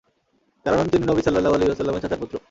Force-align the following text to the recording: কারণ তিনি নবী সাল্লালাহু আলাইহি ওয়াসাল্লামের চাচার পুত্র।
কারণ 0.65 0.85
তিনি 0.91 1.03
নবী 1.07 1.21
সাল্লালাহু 1.21 1.55
আলাইহি 1.55 1.69
ওয়াসাল্লামের 1.69 2.03
চাচার 2.03 2.21
পুত্র। 2.21 2.35